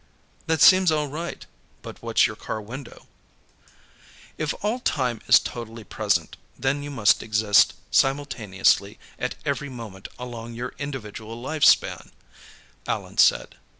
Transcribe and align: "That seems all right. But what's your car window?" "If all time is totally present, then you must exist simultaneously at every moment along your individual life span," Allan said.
"That 0.47 0.61
seems 0.63 0.91
all 0.91 1.05
right. 1.09 1.45
But 1.83 2.01
what's 2.01 2.25
your 2.25 2.35
car 2.35 2.59
window?" 2.59 3.07
"If 4.35 4.51
all 4.65 4.79
time 4.79 5.21
is 5.27 5.37
totally 5.37 5.83
present, 5.83 6.37
then 6.57 6.81
you 6.81 6.89
must 6.89 7.21
exist 7.21 7.75
simultaneously 7.91 8.97
at 9.19 9.35
every 9.45 9.69
moment 9.69 10.07
along 10.17 10.55
your 10.55 10.73
individual 10.79 11.39
life 11.39 11.63
span," 11.65 12.11
Allan 12.87 13.19
said. 13.19 13.57